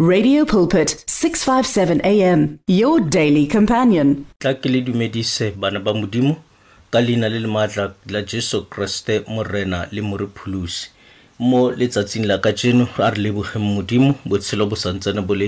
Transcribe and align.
Radio 0.00 0.44
Pulpit 0.44 1.04
657 1.06 2.00
AM 2.02 2.58
your 2.66 2.98
daily 2.98 3.46
companion. 3.46 4.26
tla 4.42 4.54
ke 4.58 4.66
le 4.66 4.80
dumedise 4.82 5.54
bana 5.54 5.78
ba 5.78 5.94
modimo 5.94 6.34
ka 6.90 6.98
leina 6.98 7.30
le 7.30 7.38
le 7.38 7.46
maatla 7.46 7.94
la 8.10 8.22
jesu 8.26 8.66
kriste 8.66 9.22
morena 9.30 9.86
le 9.92 10.02
morepholosi. 10.02 10.90
Mo 11.38 11.70
letsatsing 11.70 12.26
la 12.26 12.42
ka 12.42 12.50
jeno 12.50 12.88
a 12.98 13.10
re 13.14 13.22
lebogeng 13.22 13.62
modimo 13.62 14.18
botshelo 14.26 14.66
bo 14.66 14.74
santsane 14.74 15.22
bo 15.22 15.38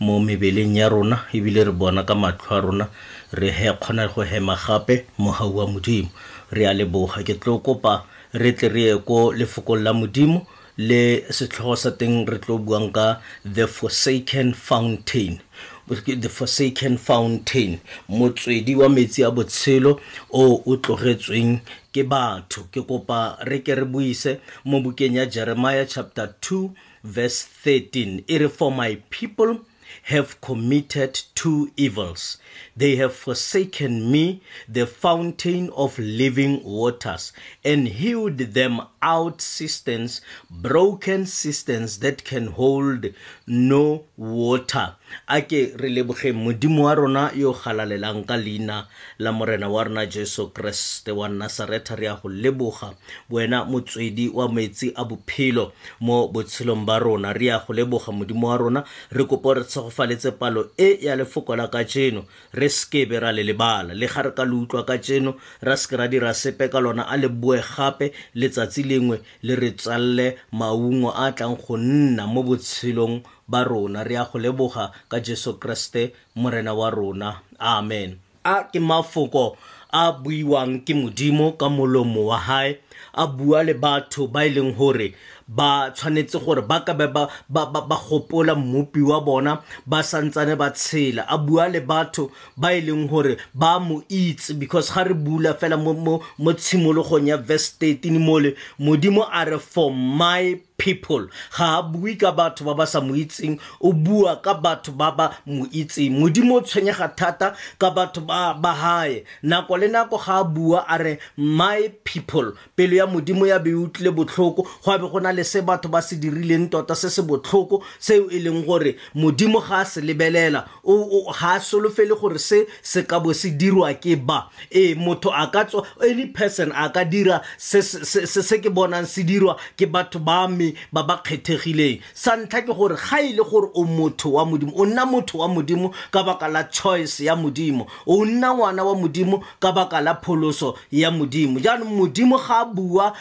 mo 0.00 0.18
mebeleng 0.18 0.74
ya 0.74 0.88
rona 0.88 1.30
ebile 1.32 1.62
re 1.62 1.70
bona 1.70 2.02
ka 2.02 2.14
matlho 2.14 2.50
a 2.50 2.60
rona. 2.60 2.88
Re 3.30 3.50
he 3.50 3.70
kgona 3.78 4.10
go 4.10 4.22
hema 4.26 4.58
gape 4.58 5.06
mogau 5.18 5.54
wa 5.54 5.70
modimo. 5.70 6.10
Re 6.50 6.66
a 6.66 6.74
leboga 6.74 7.22
ke 7.22 7.38
tlo 7.38 7.62
kopa 7.62 8.02
re 8.34 8.50
tle 8.58 8.68
re 8.74 8.82
ye 8.90 8.98
ko 8.98 9.30
lefokong 9.30 9.86
la 9.86 9.92
modimo 9.94 10.42
le 10.76 11.22
setlhogo 11.30 11.76
sa 11.78 11.90
teng 11.94 12.26
re 12.26 12.38
tlo 12.42 12.58
buang 12.58 12.90
ka 12.92 13.20
the 13.44 13.66
forsaken 13.66 14.54
fountain. 14.54 15.40
The 15.86 16.28
forsaken 16.32 16.96
fountain 16.96 17.80
motswedi 18.08 18.74
wa 18.74 18.88
metsi 18.88 19.22
a 19.22 19.30
botshelo 19.30 20.00
o 20.32 20.62
o 20.66 20.76
tlogetsweng 20.76 21.60
ke 21.92 22.02
batho. 22.08 22.66
Ke 22.72 22.80
kopa 22.82 23.36
re 23.46 23.60
ke 23.60 23.76
re 23.76 23.84
buise 23.84 24.40
mo 24.64 24.80
bukeng 24.80 25.14
ya 25.14 25.26
jeremiah 25.26 25.86
chapter 25.86 26.34
2 26.40 26.70
verse 27.04 27.44
13 27.64 28.24
e 28.26 28.38
re 28.38 28.48
for 28.48 28.72
my 28.72 28.96
people 29.10 29.60
have 30.02 30.40
committed 30.40 31.20
two 31.34 31.70
evils. 31.76 32.38
They 32.76 32.96
have 32.96 33.14
forsaken 33.14 34.10
me, 34.10 34.42
the 34.68 34.86
fountain 34.86 35.70
of 35.70 35.98
living 35.98 36.62
waters, 36.64 37.32
and 37.64 37.86
hewed 37.88 38.38
them 38.38 38.80
out 39.02 39.40
cisterns, 39.40 40.20
broken 40.50 41.26
cisterns 41.26 41.98
that 41.98 42.24
can 42.24 42.48
hold 42.48 43.06
no 43.46 44.04
water. 44.16 44.96
Ake 45.26 45.72
re 45.76 45.88
lebogeng 45.88 46.34
modimo 46.36 46.84
wa 46.84 46.94
rona 46.94 47.30
yo 47.34 47.52
galalelang 47.52 48.24
ka 48.26 48.36
leina 48.36 48.86
la 49.18 49.32
morena 49.32 49.68
wa 49.68 49.84
rona 49.84 50.06
jesu 50.06 50.48
kreste 50.52 51.10
wa 51.12 51.28
nasareta 51.28 51.96
re 51.96 52.06
ya 52.06 52.14
go 52.16 52.28
leboga 52.28 52.94
wena 53.30 53.64
motswedi 53.64 54.28
wa 54.28 54.48
metsi 54.52 54.92
a 54.96 55.04
bophelo 55.04 55.72
mo 56.00 56.28
botshelong 56.28 56.84
ba 56.84 56.98
rona. 56.98 57.32
Re 57.32 57.46
ya 57.46 57.58
go 57.58 57.72
leboga 57.72 58.12
modimo 58.12 58.48
wa 58.48 58.56
rona 58.56 58.84
re 59.10 59.24
kopo 59.24 59.54
re 59.54 59.64
tshegofaletse 59.64 60.30
palo 60.38 60.70
e 60.76 60.98
ya 61.00 61.16
lefoko 61.16 61.56
la 61.56 61.68
ka 61.68 61.84
jeno 61.84 62.24
re 62.52 62.68
sekebe 62.68 63.20
ra 63.20 63.32
le 63.32 63.42
lebala. 63.42 63.94
Le 63.94 64.06
ga 64.06 64.22
re 64.22 64.30
ka 64.32 64.44
le 64.44 64.52
utlwa 64.54 64.84
ka 64.84 64.98
jeno 64.98 65.34
ra 65.62 65.76
seke 65.76 65.96
ra 65.96 66.08
dira 66.08 66.34
sepe 66.34 66.68
ka 66.68 66.80
lona 66.80 67.02
a 67.08 67.16
le 67.16 67.28
boe 67.28 67.58
gape 67.76 68.12
letsatsi 68.34 68.82
lengwe 68.82 69.20
le 69.42 69.54
re 69.56 69.70
tsalle 69.72 70.36
maungo 70.52 71.10
a 71.16 71.32
tlang 71.32 71.56
go 71.56 71.76
nna 71.76 72.26
mo 72.26 72.42
botshelong 72.42 73.22
ba 73.48 73.64
rona. 73.64 74.04
Re 74.04 74.14
ya 74.14 74.24
go 74.24 74.38
leboga 74.38 74.92
ka 75.08 75.20
jesu 75.20 75.58
kriste 75.58 76.12
morena 76.34 76.74
wa 76.74 76.90
rona. 76.90 77.40
Amen. 77.58 78.18
A 78.44 78.64
ke 78.68 78.80
mafoko 78.80 79.56
a 79.94 80.12
buiwang 80.12 80.84
ke 80.84 80.94
modimo 80.94 81.56
ka 81.56 81.68
molomo 81.68 82.26
wa 82.26 82.38
hae 82.38 82.78
a 83.14 83.26
bua 83.26 83.62
le 83.62 83.74
batho 83.74 84.26
ba 84.26 84.42
e 84.46 84.50
leng 84.50 84.74
gore 84.74 85.14
ba 85.48 85.90
tshwanetse 85.94 86.38
gore 86.44 86.62
ba 86.62 86.80
ka 86.80 86.94
be 86.94 87.06
ba, 87.06 87.28
ba, 87.48 87.66
ba, 87.66 87.80
ba 87.82 87.96
gopola 87.96 88.54
mmopi 88.54 89.00
wa 89.00 89.20
bona 89.20 89.62
ba 89.86 90.02
santsane 90.02 90.56
ba 90.56 90.70
tshela. 90.70 91.26
A 91.28 91.38
bua 91.38 91.68
le 91.68 91.80
batho 91.80 92.30
ba 92.56 92.72
e 92.72 92.80
leng 92.80 93.08
gore 93.08 93.36
ba 93.54 93.80
mo 93.80 94.02
itse 94.08 94.58
because 94.58 94.90
ga 94.90 95.02
re 95.04 95.14
bula 95.14 95.54
fela 95.54 95.76
mo, 95.76 95.92
mo, 95.92 96.22
mo 96.38 96.52
tshimologong 96.52 97.28
ya 97.28 97.36
verse 97.36 97.74
13 97.80 98.18
mole 98.18 98.56
modimo 98.78 99.26
a 99.30 99.44
re 99.44 99.58
for 99.58 99.92
my 99.92 100.60
people. 100.76 101.28
Ga 101.56 101.78
a 101.78 101.82
bue 101.82 102.16
ka 102.18 102.32
batho 102.32 102.64
ba 102.64 102.74
ba 102.74 102.86
sa 102.86 103.00
mo 103.00 103.14
itseng 103.14 103.58
o 103.80 103.92
bua 103.92 104.40
ka 104.42 104.54
batho 104.54 104.92
ba 104.96 105.12
ba 105.12 105.36
mo 105.46 105.66
itseng. 105.70 106.18
Modimo 106.18 106.56
o 106.56 106.60
tshwenyega 106.60 107.08
thata 107.16 107.54
ka 107.78 107.90
batho 107.90 108.20
ba 108.26 108.54
ba 108.54 108.72
hae. 108.72 109.24
Nako 109.42 109.78
le 109.80 109.88
nako 109.88 110.18
ga 110.18 110.40
a 110.40 110.44
bua 110.44 110.84
a 110.88 110.98
re 110.98 111.18
my 111.36 111.92
people. 112.04 112.52
Pelo 112.76 112.96
ya 112.96 113.06
modimo 113.06 113.46
ya 113.46 113.58
be 113.58 113.70
e 113.70 113.74
utlwile 113.74 114.10
botlhoko 114.14 114.66
go 114.84 114.98
be 114.98 115.08
go 115.08 115.18
na 115.20 115.32
le 115.34 115.44
se 115.44 115.60
batho 115.60 115.88
ba 115.88 116.00
se 116.02 116.16
dirileng 116.16 116.70
tota 116.70 116.94
se 116.94 117.10
se 117.10 117.22
botlhoko 117.22 117.82
seo 117.98 118.30
e 118.30 118.38
leng 118.38 118.64
gore 118.66 118.96
modimo 119.14 119.60
ga 119.60 119.80
a 119.80 119.84
se 119.84 120.00
lebelela. 120.00 120.64
Ga 120.84 121.54
a 121.54 121.60
solofele 121.60 122.14
gore 122.20 122.38
se 122.38 122.66
se 122.82 123.02
ka 123.02 123.20
bo 123.20 123.32
se 123.32 123.50
dirwa 123.50 123.92
ke 123.94 124.16
ba. 124.16 124.48
Ee 124.72 124.94
motho 124.94 125.30
a 125.30 125.46
ka 125.50 125.64
tswa 125.64 125.84
any 126.02 126.26
person 126.26 126.72
a 126.72 126.88
ka 126.90 127.04
dira 127.04 127.42
se 127.58 127.82
se 127.82 128.58
ke 128.58 128.70
bonang 128.70 129.06
se 129.06 129.22
dirwa 129.24 129.56
ke 129.76 129.86
batho 129.86 130.18
ba 130.18 130.48
me 130.48 130.74
ba 130.92 131.02
ba 131.02 131.20
kgethegileng. 131.24 132.00
Sa 132.14 132.36
ntlha 132.36 132.62
ke 132.62 132.72
gore 132.74 132.96
ga 132.96 133.20
e 133.20 133.32
le 133.32 133.42
gore 133.42 133.70
o 133.74 133.84
motho 133.84 134.32
wa 134.32 134.44
modimo 134.44 134.72
o 134.76 134.86
nna 134.86 135.04
motho 135.06 135.38
wa 135.38 135.48
modimo 135.48 135.92
ka 136.10 136.22
baka 136.22 136.48
la 136.48 136.64
choice 136.64 137.20
ya 137.20 137.36
modimo. 137.36 137.86
O 138.06 138.24
nna 138.24 138.54
ngwana 138.54 138.84
wa 138.84 138.94
modimo 138.94 139.42
ka 139.60 139.72
baka 139.72 140.00
la 140.00 140.14
pholoso 140.14 140.74
ya 140.92 141.10
modimo. 141.10 141.60
Jaanong 141.60 141.96
modimo 141.96 142.38
ga 142.38 142.60
a 142.60 142.64
bua 142.64 143.12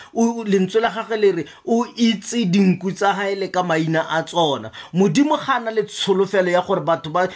lentswe 0.46 0.82
la 0.82 0.90
gage 0.90 1.18
le 1.18 1.32
re 1.32 1.46
o 1.66 1.86
itse 2.10 2.46
dinku 2.46 2.92
tsa 2.92 3.14
gae 3.14 3.36
le 3.36 3.48
ka 3.48 3.64
maina 3.64 4.06
a 4.10 4.24
tsona. 4.24 4.72
Modimo 4.94 5.38
ga 5.38 5.60
na 5.60 5.72
le 5.72 5.84
tsholofelo 5.84 6.52
ya 6.52 6.62
gore 6.62 6.82
batho 6.82 7.10
ba 7.10 7.28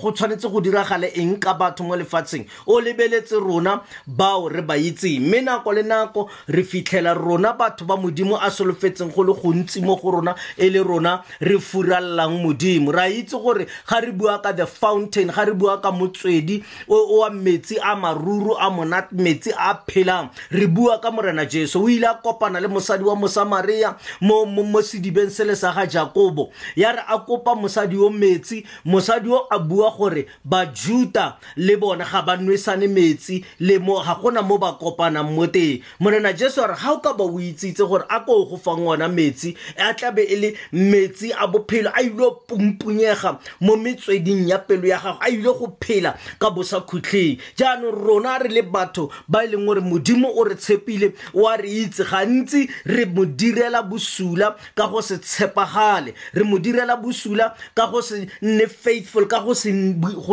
go 0.00 0.10
tshwanetse 0.12 0.50
go 0.50 0.60
diragale 0.60 1.12
eng 1.14 1.38
ka 1.38 1.54
batho 1.54 1.84
mo 1.84 1.94
lefatsheng? 1.96 2.46
O 2.66 2.80
lebeletse 2.80 3.38
rona 3.38 3.80
bao 4.06 4.48
re 4.48 4.62
ba 4.62 4.74
itseng. 4.76 5.20
Mme 5.20 5.40
nako 5.44 5.72
le 5.74 5.82
nako 5.82 6.28
re 6.48 6.62
fitlhela 6.62 7.14
rona 7.14 7.52
batho 7.52 7.84
ba 7.86 7.96
modimo 7.96 8.36
a 8.36 8.50
solofetseng 8.50 9.14
go 9.14 9.22
le 9.22 9.32
gontsi 9.32 9.82
mo 9.82 9.96
go 9.96 10.10
rona 10.10 10.34
e 10.58 10.70
le 10.70 10.82
rona 10.82 11.22
re 11.40 11.58
furallang 11.58 12.42
modimo. 12.42 12.92
Ra 12.92 13.06
itse 13.08 13.36
gore 13.38 13.66
ga 13.86 14.00
re 14.00 14.12
bua 14.12 14.40
ka 14.42 14.52
the 14.52 14.66
fountain 14.66 15.28
ga 15.28 15.44
re 15.44 15.52
bua 15.54 15.80
ka 15.80 15.90
motswedi 15.92 16.64
wa 16.88 17.30
metsi 17.30 17.76
a 17.82 17.94
maruru 17.96 18.56
a 18.58 18.70
monate 18.70 19.12
metsi 19.12 19.52
a 19.56 19.74
phelang 19.86 20.30
re 20.50 20.66
bua 20.66 20.98
ka 21.00 21.10
morena 21.10 21.46
jesu. 21.46 21.82
O 21.82 21.88
ile 21.88 22.04
a 22.04 22.14
kopana 22.22 22.60
le 22.60 22.68
mosadi 22.68 23.04
wa 23.04 23.14
mosamaria 23.16 23.94
mo, 24.20 24.82
sedibeng 24.82 25.30
se 25.30 25.44
le 25.44 25.54
sa 25.56 25.72
ga 25.72 25.86
jakobo. 25.86 26.50
Ya 26.76 26.92
re 26.92 27.02
a 27.06 27.18
kopa 27.18 27.54
mosadi 27.54 27.96
yo 27.96 28.10
metsi 28.10 28.64
mosadi 28.84 29.28
yo 29.28 29.46
a 29.50 29.58
bua 29.58 29.90
gore 29.90 30.26
bajuta 30.44 31.36
le 31.56 31.76
bone 31.76 32.04
ga 32.04 32.22
ba 32.22 32.36
nwesane 32.36 32.88
metsi 32.88 33.44
le 33.60 33.78
mo 33.78 34.00
ga 34.02 34.14
gona 34.20 34.42
mo 34.42 34.58
ba 34.58 34.78
kopanang 34.80 35.32
mo 35.34 35.46
teng. 35.46 35.82
Morena 36.00 36.32
jesu 36.32 36.60
a 36.62 36.68
re 36.68 36.74
ga 36.74 36.92
o 36.92 36.98
ka 36.98 37.12
ba 37.12 37.24
o 37.24 37.38
itsitse 37.38 37.86
gore 37.86 38.04
a 38.08 38.20
ko 38.20 38.44
go 38.44 38.56
fang 38.56 38.86
ona 38.86 39.08
metsi 39.08 39.56
a 39.76 39.94
tlabe 39.94 40.24
e 40.28 40.36
le 40.36 40.54
metsi 40.72 41.32
a 41.32 41.46
bophelo 41.46 41.90
a 41.94 42.02
ile 42.02 42.30
pumpunyega 42.46 43.38
mo 43.60 43.76
metsweding 43.76 44.48
ya 44.48 44.58
pelo 44.58 44.86
ya 44.86 44.98
gago 44.98 45.18
a 45.20 45.28
ile 45.28 45.42
go 45.44 45.76
phela 45.80 46.16
ka 46.38 46.50
bosa 46.50 46.80
khutlheng 46.80 47.38
jaanong 47.56 47.92
rona 48.06 48.38
re 48.38 48.48
le 48.48 48.62
batho 48.62 49.10
ba 49.28 49.44
e 49.44 49.48
leng 49.48 49.66
gore 49.66 49.80
modimo 49.80 50.28
o 50.36 50.44
re 50.44 50.54
tshepile 50.54 51.12
o 51.34 51.48
a 51.48 51.56
re 51.56 51.68
itse 51.68 52.04
gantsi 52.04 52.68
re 52.86 53.04
mo 53.04 53.24
direla 53.24 53.82
bosula 53.90 54.56
ka 54.76 54.86
go 54.88 55.00
se 55.02 55.18
tshepagale. 55.18 56.14
Re 56.34 56.44
mo 56.44 56.58
direla 56.58 56.96
bosula 56.96 57.54
ka 57.74 57.86
go 57.90 58.00
se 58.00 58.26
nne 58.42 58.66
faithful 58.68 59.26
ka 59.26 59.40
go 59.44 59.52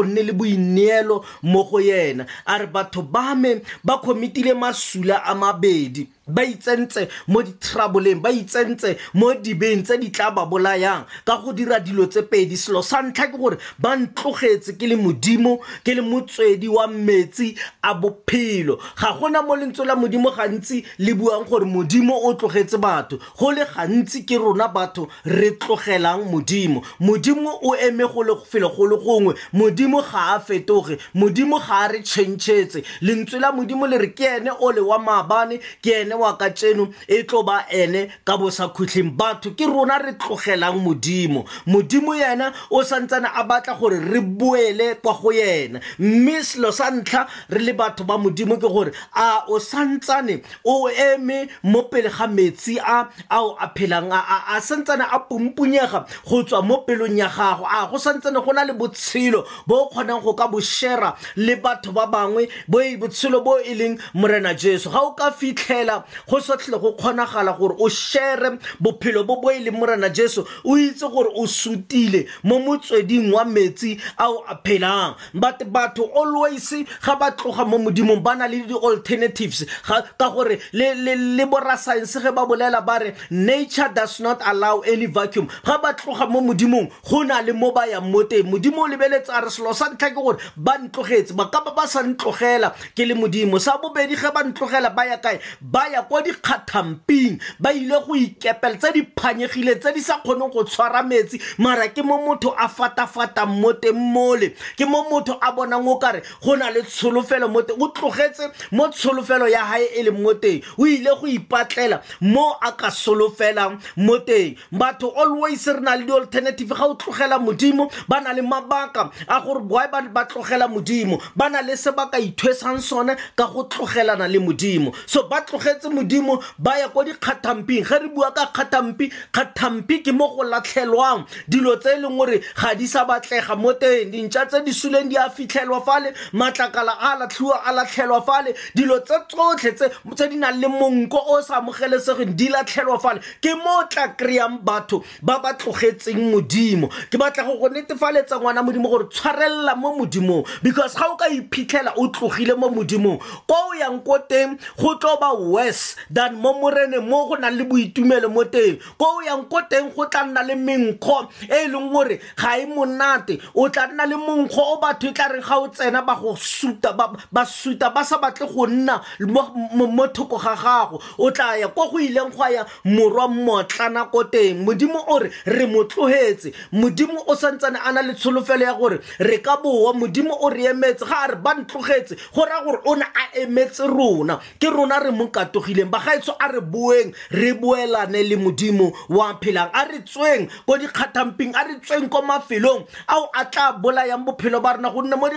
nne 0.03 0.22
le 0.28 0.34
boineelo 0.34 1.23
mo 1.44 1.63
go 1.63 1.79
yena. 1.79 2.25
A 2.46 2.57
re 2.59 2.67
batho 2.67 3.01
ba 3.01 3.35
me 3.35 3.62
ba 3.84 3.97
commitile 3.97 4.53
masula 4.53 5.23
a 5.25 5.34
mabedi 5.35 6.07
ba 6.28 6.44
itsentse 6.44 7.08
mo 7.28 7.42
di-troubleng 7.44 8.22
ba 8.22 8.30
itsentse 8.32 8.98
mo 9.14 9.34
dibeng 9.34 9.84
tse 9.84 9.98
di 9.98 10.10
tla 10.12 10.32
ba 10.32 10.46
bolayang 10.46 11.06
ka 11.26 11.38
go 11.38 11.54
dira 11.54 11.80
dilo 11.80 12.06
tse 12.08 12.22
pedi. 12.24 12.58
Selo 12.58 12.82
sa 12.82 13.02
ntlha 13.02 13.28
ke 13.32 13.38
gore 13.38 13.58
ba 13.80 13.96
ntlogetse 13.96 14.78
ke 14.78 14.88
le 14.88 14.96
modimo 14.96 15.60
ke 15.84 15.96
le 15.96 16.02
motswedi 16.02 16.68
wa 16.68 16.88
metsi 16.88 17.56
a 17.84 17.94
bophelo. 17.94 18.78
Ga 19.00 19.14
gona 19.20 19.42
mo 19.42 19.56
lentswe 19.56 19.86
la 19.86 19.96
modimo 19.96 20.32
gantsi 20.32 20.84
le 21.00 21.14
buang 21.14 21.46
gore 21.48 21.66
modimo 21.66 22.16
o 22.28 22.34
tlogetse 22.34 22.78
batho. 22.78 23.20
Go 23.40 23.52
le 23.52 23.66
gantsi 23.66 24.26
ke 24.26 24.38
rona 24.38 24.68
batho 24.68 25.08
re 25.26 25.52
tlogelang 25.58 26.26
modimo. 26.32 26.84
Modimo 27.00 27.59
o 27.64 27.76
eme 27.76 28.04
go 28.14 28.22
le 28.24 28.36
felo 28.46 28.70
go 28.70 28.85
le 28.85 28.97
gongwe. 28.97 29.35
Modimo 29.53 30.02
ga 30.02 30.35
a 30.35 30.40
fetoge 30.40 30.97
modimo 31.16 31.59
ga 31.59 31.85
a 31.85 31.88
re 31.94 32.02
changetse 32.03 32.84
lentswe 33.02 33.40
la 33.40 33.52
modimo 33.52 33.88
le 33.88 33.97
re 33.97 34.09
ke 34.14 34.26
ene 34.38 34.52
o 34.59 34.72
le 34.72 34.82
wa 34.82 34.97
maabane 35.00 35.59
ke 35.82 36.02
ene 36.02 36.16
wa 36.17 36.34
tseno 36.37 36.93
e 37.08 37.23
tlo 37.23 37.43
ba 37.43 37.66
ene 37.72 38.09
ka 38.25 38.37
bosa 38.37 38.67
khutlheng 38.73 39.16
batho. 39.17 39.52
Ke 39.55 39.66
rona 39.66 39.97
re 39.99 40.14
tlogelang 40.14 40.79
modimo. 40.84 41.46
Modimo 41.67 42.14
yena 42.16 42.53
o 42.72 42.84
santsane 42.84 43.28
a 43.34 43.43
batla 43.43 43.78
gore 43.79 43.99
re 43.99 44.19
boele 44.22 44.96
kwa 45.02 45.14
go 45.14 45.31
yena. 45.31 45.79
Mme 45.99 46.43
selo 46.43 46.72
sa 46.72 46.90
ntlha 46.91 47.28
re 47.49 47.59
le 47.59 47.73
batho 47.73 48.03
ba 48.05 48.17
modimo 48.17 48.58
ke 48.58 48.67
gore 48.67 48.91
a 49.16 49.43
o 49.47 49.59
santsane 49.59 50.41
o 50.66 50.90
eme 50.90 51.47
mo 51.64 51.84
pele 51.84 52.09
ga 52.09 52.28
metsi 52.28 52.78
a 52.79 53.08
ao 53.29 53.55
a 53.59 53.70
phelang 53.75 54.11
a 54.11 54.59
santsane 54.61 55.05
a 55.11 55.20
pumpunyega 55.20 56.05
go 56.25 56.43
tswa 56.43 56.61
mo 56.63 56.84
pelong 56.87 57.17
ya 57.17 57.28
gago. 57.29 57.66
A 57.66 57.87
go 57.90 57.97
santsane 57.97 58.43
go 58.43 58.52
na 58.52 58.63
le 58.63 58.73
botshelo 58.73 59.46
bo 59.67 59.85
o 59.85 59.90
kgonang 59.90 60.22
go 60.23 60.34
ka 60.34 60.47
bo 60.47 60.59
shera 60.59 61.16
le 61.35 61.55
batho 61.55 61.91
ba 61.93 62.08
bangwe 62.08 62.49
bo 62.67 62.79
botshelo 62.99 63.43
bo 63.43 63.58
e 63.59 63.73
leng 63.75 63.99
morena 64.13 64.53
jesu. 64.53 64.90
Ga 64.90 65.02
o 65.02 65.11
ka 65.13 65.31
fitlhela 65.31 66.03
go 66.28 66.40
sotlhe 66.40 66.80
go 66.80 66.94
kgonagala 66.94 67.58
gore 67.58 67.76
o 67.80 67.90
shere 67.90 68.58
bophelo 68.82 69.26
bo 69.26 69.42
bo 69.42 69.50
e 69.50 69.59
leng 69.59 69.80
morena 69.80 70.09
jesu 70.09 70.46
o 70.66 70.78
itse 70.78 71.08
gore 71.08 71.30
o 71.36 71.46
sutile 71.46 72.28
mo 72.44 72.59
motsweding 72.59 73.32
wa 73.32 73.44
metsi 73.46 74.00
ao 74.18 74.44
phelang. 74.64 75.16
But 75.34 75.59
batho 75.72 76.09
always 76.14 76.70
ga 77.02 77.16
ba 77.16 77.32
tloga 77.32 77.66
mo 77.68 77.78
modimong 77.78 78.24
ba 78.24 78.36
na 78.36 78.46
le 78.48 78.66
di-alternatives 78.66 79.66
ka 79.84 80.30
gore 80.30 80.59
le 80.74 81.46
borascience 81.46 82.20
ge 82.22 82.32
ba 82.32 82.46
bolela 82.46 82.82
ba 82.86 83.00
re 83.00 83.14
nature 83.32 83.90
does 83.94 84.20
not 84.20 84.42
allow 84.46 84.82
any 84.82 85.06
vacuum. 85.08 85.48
Ga 85.66 85.78
ba 85.78 85.94
tloga 85.94 86.30
mo 86.30 86.42
modimong 86.42 86.92
go 87.04 87.24
na 87.24 87.40
le 87.42 87.54
mo 87.54 87.72
ba 87.72 87.88
yang 87.88 88.12
mo 88.12 88.24
teng. 88.24 88.48
Modimo 88.50 88.84
o 88.84 88.88
lebeletse 88.88 89.30
a 89.30 89.42
re 89.42 89.50
selo 89.50 89.74
sa 89.74 89.90
ntlha 89.90 90.12
ke 90.12 90.16
gore 90.16 90.38
ba 90.56 90.78
ntlogetse 90.78 91.36
ba 91.36 91.50
ba 91.52 91.88
sa 91.88 92.02
ntlogela 92.04 92.74
ke 92.96 93.06
le 93.06 93.14
modimo. 93.14 93.59
Sa 93.59 93.78
bobedi 93.78 94.16
ge 94.16 94.32
ba 94.34 94.44
ntlogela 94.44 94.94
ba 94.94 95.06
ya 95.06 95.18
kae? 95.18 95.40
Ba 95.62 95.88
ya 95.92 95.97
kwa 96.03 96.22
dikgathamping 96.22 97.40
ba 97.59 97.73
ile 97.73 97.99
go 98.05 98.16
ikepela 98.16 98.78
tse 98.78 98.91
di 98.94 99.02
phanyegile 99.16 99.76
tse 99.79 99.94
di 99.94 100.02
sa 100.02 100.17
kgoneng 100.20 100.52
go 100.52 100.64
tshwara 100.64 101.03
metsi 101.03 101.40
mara 101.58 101.88
ke 101.90 102.02
mo 102.03 102.17
motho 102.17 102.53
a 102.58 102.67
fatafatang 102.67 103.59
mo 103.61 103.73
teng 103.73 103.94
mole. 103.96 104.53
Ke 104.78 104.85
mo 104.85 105.03
motho 105.09 105.38
a 105.41 105.52
bonang 105.52 105.88
o 105.88 105.97
kare 105.97 106.22
go 106.44 106.55
na 106.55 106.70
le 106.70 106.82
tsholofelo 106.82 107.49
mo 107.49 107.61
teng 107.61 107.78
o 107.82 107.88
tlogetse 107.90 108.52
mo 108.72 108.88
tsholofelo 108.90 109.49
ya 109.49 109.64
hae 109.66 109.85
e 109.96 110.03
leng 110.03 110.22
mo 110.22 110.34
teng. 110.34 110.61
O 110.78 110.85
ile 110.85 111.09
go 111.20 111.28
ipatlela 111.28 112.02
mo 112.22 112.55
a 112.61 112.72
ka 112.72 112.90
solofelang 112.90 113.79
mo 113.97 114.17
teng. 114.20 114.55
Batho 114.72 115.14
always 115.16 115.67
re 115.67 115.79
na 115.82 115.96
le 115.96 116.05
di-alternative 116.05 116.70
ga 116.76 116.85
o 116.85 116.96
tlogela 116.96 117.40
modimo 117.40 117.90
ba 118.08 118.22
na 118.22 118.32
le 118.34 118.41
mabaka 118.41 119.11
a 119.28 119.41
gore 119.41 119.61
boy 119.61 119.88
ba 119.91 120.26
tlogela 120.26 120.67
modimo. 120.67 121.22
Ba 121.35 121.49
na 121.49 121.61
le 121.61 121.76
se 121.76 121.91
ba 121.91 122.09
ka 122.09 122.17
ithwesang 122.20 122.79
sone 122.82 123.16
ka 123.35 123.47
go 123.47 123.64
tlogelana 123.64 124.28
le 124.28 124.40
modimo. 124.40 124.94
So 125.05 125.28
ba 125.28 125.41
tlogetse 125.41 125.86
modimo 125.89 126.41
ba 126.59 126.78
ya 126.79 126.87
ko 126.89 127.03
dikgathamping 127.03 127.84
ge 127.84 127.99
re 127.99 128.07
bua 128.09 128.31
ka 128.31 128.45
kgathampi 128.53 129.11
kgathampi 129.34 130.03
ke 130.03 130.11
mo 130.13 130.28
go 130.35 130.43
latlhelwang. 130.43 131.25
Dilo 131.49 131.75
tse 131.79 131.97
e 131.97 132.01
leng 132.01 132.17
gore 132.17 132.41
ga 132.55 132.73
di 132.75 132.87
sa 132.87 133.05
batlega 133.05 133.55
mo 133.57 133.73
teng 133.73 134.11
dintšha 134.11 134.45
tse 134.47 134.63
di 134.66 134.72
suleng 134.72 135.09
di 135.09 135.16
a 135.17 135.29
fitlhelwa 135.29 135.84
fale 135.85 136.13
matlakala 136.34 136.97
a 136.99 137.17
latlhiwa 137.19 137.61
a 137.66 137.72
latlhelwa 137.73 138.22
fale. 138.25 138.53
Dilo 138.75 138.99
tse 138.99 139.19
tsotlhe 139.29 139.72
tse 139.75 140.28
di 140.29 140.35
nang 140.37 140.59
le 140.59 140.67
monko 140.67 141.17
o 141.17 141.41
sa 141.41 141.59
amogelesegeng 141.61 142.35
di 142.35 142.49
latlhelwa 142.49 142.99
fale. 142.99 143.22
Ke 143.41 143.55
mo 143.55 143.84
tla 143.89 144.07
kry-ang 144.17 144.59
batho 144.63 145.03
ba 145.22 145.39
ba 145.39 145.53
tlogetseng 145.53 146.31
modimo. 146.31 146.89
Ke 147.11 147.17
batla 147.17 147.43
go 147.45 147.57
go 147.59 147.69
netefaletsa 147.69 148.39
ngwana 148.39 148.63
modimo 148.63 148.89
gore 148.89 149.09
tshwarelela 149.09 149.75
mo 149.75 149.97
modimong 149.97 150.45
because 150.63 150.93
ga 150.95 151.07
o 151.11 151.16
ka 151.16 151.25
iphitlhela 151.28 151.93
o 151.97 152.07
tlogile 152.07 152.57
mo 152.57 152.69
modimong 152.69 153.19
ko 153.47 153.55
o 153.55 153.73
yang 153.73 153.99
ko 154.03 154.17
teng 154.29 154.57
go 154.78 154.95
tlo 154.97 155.17
ba 155.19 155.34
worse 155.67 155.96
than 156.09 156.35
mo 156.40 156.53
morene 156.59 156.99
mo 157.03 157.28
go 157.28 157.35
nang 157.35 157.55
le 157.58 157.64
boitumelo 157.66 158.31
mo 158.31 158.43
teng. 158.43 158.79
Ko 158.97 159.05
o 159.05 159.22
yang 159.22 159.46
ko 159.49 159.61
teng 159.69 159.91
go 159.93 160.05
tla 160.08 160.23
nna 160.23 160.43
le 160.47 160.55
menkgo 160.55 161.29
e 161.49 161.66
e 161.66 161.67
leng 161.67 161.91
gore 161.91 162.19
ga 162.35 162.55
e 162.58 162.66
monate. 162.66 163.40
O 163.55 163.67
tla 163.69 163.87
nna 163.87 164.05
le 164.08 164.16
monkgo 164.16 164.61
o 164.73 164.79
batho 164.81 165.08
e 165.09 165.14
tla 165.14 165.28
reng 165.31 165.43
ga 165.43 165.58
o 165.59 165.67
tsena 165.67 166.02
ba 166.05 166.16
go 166.16 166.35
suta 166.35 166.93
ba 166.93 167.46
suta 167.46 167.90
ba 167.90 168.03
sa 168.03 168.17
batle 168.17 168.47
go 168.47 168.66
nna 168.67 169.02
mo 169.28 170.08
thoko 170.08 170.37
ga 170.40 170.55
gago. 170.55 171.02
O 171.19 171.29
tla 171.31 171.58
ya 171.58 171.67
ko 171.67 171.90
go 171.91 171.97
ileng 171.99 172.31
go 172.35 172.46
ya 172.47 172.66
morwa 172.85 173.28
motlana 173.28 174.09
ko 174.11 174.23
teng. 174.23 174.63
Modimo 174.66 175.03
o 175.08 175.20
re 175.20 175.31
re 175.46 175.66
mo 175.66 175.84
tlogetse 175.84 176.53
modimo 176.72 177.23
o 177.28 177.35
santsane 177.35 177.79
a 177.84 177.91
na 177.91 178.02
le 178.02 178.13
tsholofelo 178.13 178.61
ya 178.63 178.73
gore 178.73 178.99
re 179.20 179.37
ka 179.40 179.58
boa. 179.58 179.93
Modimo 179.93 180.35
o 180.41 180.49
re 180.49 180.67
emetse 180.72 181.05
ga 181.05 181.23
a 181.23 181.28
re 181.28 181.35
ba 181.35 181.53
ntlogetse 181.55 182.16
go 182.34 182.46
raya 182.46 182.63
gore 182.63 182.79
o 182.85 182.96
ne 182.96 183.03
a 183.05 183.40
emetse 183.41 183.87
rona. 183.87 184.40
Ke 184.59 184.70
rona 184.72 184.99
re 184.99 185.11
mo 185.11 185.28
katogileng 185.58 185.90
bagaetso 185.92 186.36
a 186.40 186.52
re 186.52 186.62
boeng 186.62 187.14
re 187.32 187.54
boelane 187.54 188.24
le 188.30 188.36
modimo 188.36 188.94
wa 189.09 189.34
phelang 189.40 189.70
a 189.74 189.86
re 189.86 190.00
tsweng 190.00 190.50
ko 190.66 190.74
a 190.74 191.64
re 191.68 191.80
tsweng 191.80 192.09
ko 192.09 192.22
mafelong 192.22 192.86
ao 193.08 193.30
a 193.34 193.46
tla 193.46 193.74
bolayang 193.74 194.26
bophelo 194.26 194.62
ba 194.62 194.74
rona 194.74 194.90
gonne 194.90 195.16
mo 195.16 195.28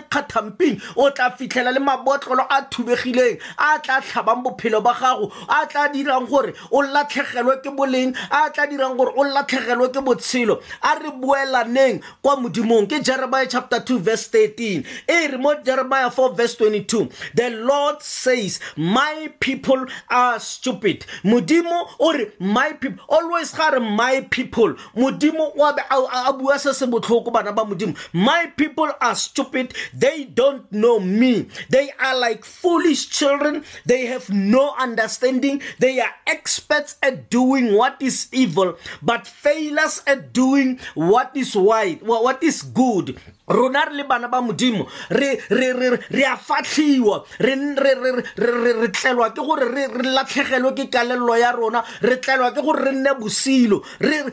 o 0.96 1.10
tla 1.10 1.30
fitlhela 1.30 1.72
le 1.72 1.80
mabotlolo 1.80 2.46
a 2.50 2.62
thubegileng 2.70 3.38
a 3.58 3.78
tla 3.80 4.00
tlhabang 4.00 4.42
bophelo 4.42 4.82
ba 4.82 4.94
gago 4.94 5.32
a 5.48 5.66
tla 5.66 5.88
dirang 5.88 6.26
gore 6.28 6.54
o 6.70 6.82
latlhegelwe 6.82 7.62
ke 7.62 7.70
boleng 7.70 8.14
a 8.30 8.50
tla 8.50 8.66
dirang 8.66 8.96
gore 8.96 9.12
o 9.16 9.24
latlhegelwe 9.24 9.92
ke 9.92 10.00
botshelo 10.04 10.60
a 10.82 10.98
re 10.98 11.10
boelaneng 11.10 12.02
kwa 12.22 12.36
modimong. 12.36 12.88
Ke 12.88 13.02
jeremiah 13.02 13.46
chapter 13.48 13.80
2 13.80 13.98
verse 13.98 14.28
13 14.28 14.84
e 15.08 15.26
re 15.28 15.36
mo 15.36 15.54
jeremiah 15.64 16.10
4 16.10 16.36
verse 16.36 16.56
22 16.56 17.08
the 17.34 17.50
lord 17.50 18.00
says 18.02 18.60
my 18.76 19.30
people 19.40 19.86
are 20.10 20.40
stupid. 20.40 21.06
Modimo 21.22 21.88
o 21.98 22.26
my 22.38 22.72
people 22.72 23.04
always 23.08 23.56
re 23.56 23.80
my 23.80 24.26
people. 24.30 24.74
Modimo 24.96 25.54
wa 25.56 25.72
be 25.72 25.82
a 25.90 26.32
bua 26.32 26.58
se 26.58 26.72
se 26.72 26.86
botlhoko 26.86 27.32
bana 27.32 27.52
ba 27.52 27.62
modimo. 27.62 27.96
My 28.12 28.46
people 28.56 28.90
are 29.00 29.14
stupid. 29.14 29.74
They 29.94 30.24
don't 30.24 30.70
know 30.72 31.00
me. 31.00 31.48
They 31.68 31.90
are 32.00 32.16
like 32.16 32.44
foolish 32.44 33.10
children. 33.10 33.64
They 33.86 34.06
have 34.06 34.28
no 34.30 34.74
understanding. 34.78 35.62
They 35.78 36.00
are 36.00 36.12
experts 36.26 36.96
at 37.02 37.30
doing 37.30 37.74
what 37.74 37.96
is 38.00 38.28
evil 38.32 38.76
but 39.02 39.26
failures 39.26 40.02
at 40.06 40.32
doing 40.32 40.78
what 40.94 41.30
is 41.34 41.54
right 41.56 42.02
what 42.02 42.42
is 42.42 42.62
good 42.62 43.18
rona 43.50 43.84
re 43.90 43.96
le 43.96 44.04
bana 44.04 44.28
ba 44.28 44.40
modimo 44.40 44.86
re 45.10 46.24
a 46.24 46.36
fatlhiwa 46.36 47.24
re 47.38 48.88
tlelwa 48.92 49.30
ke 49.34 49.42
gore 49.42 49.66
re 49.74 49.88
latlhegelwe 50.14 50.74
ke 50.76 50.90
kalelelo 50.90 51.36
ya 51.36 51.52
rona 51.52 51.82
re 52.02 52.16
tlelwa 52.16 52.52
ke 52.54 52.62
gore 52.62 52.84
re 52.84 52.92
nne 52.92 53.14
bosilo 53.18 53.82
re 54.00 54.24